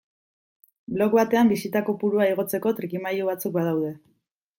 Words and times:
Blog 0.93 1.17
batean 1.19 1.51
bisita 1.53 1.81
kopurua 1.89 2.27
igotzeko 2.31 2.73
trikimailu 2.79 3.29
batzuk 3.29 3.55
badaude. 3.59 3.93